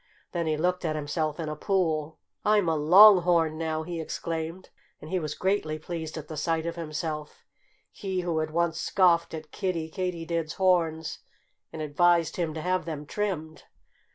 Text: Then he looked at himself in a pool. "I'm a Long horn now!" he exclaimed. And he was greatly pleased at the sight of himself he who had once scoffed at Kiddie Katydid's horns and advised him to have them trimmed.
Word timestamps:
Then 0.31 0.47
he 0.47 0.57
looked 0.57 0.83
at 0.83 0.95
himself 0.95 1.39
in 1.39 1.47
a 1.47 1.55
pool. 1.55 2.17
"I'm 2.43 2.67
a 2.67 2.75
Long 2.75 3.21
horn 3.21 3.55
now!" 3.59 3.83
he 3.83 4.01
exclaimed. 4.01 4.71
And 4.99 5.11
he 5.11 5.19
was 5.19 5.35
greatly 5.35 5.77
pleased 5.77 6.17
at 6.17 6.27
the 6.27 6.37
sight 6.37 6.65
of 6.65 6.75
himself 6.75 7.45
he 7.91 8.21
who 8.21 8.39
had 8.39 8.49
once 8.49 8.79
scoffed 8.79 9.35
at 9.35 9.51
Kiddie 9.51 9.89
Katydid's 9.91 10.53
horns 10.53 11.19
and 11.71 11.83
advised 11.83 12.37
him 12.37 12.51
to 12.55 12.61
have 12.61 12.85
them 12.85 13.05
trimmed. 13.05 13.65